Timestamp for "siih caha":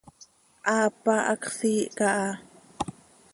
1.57-2.29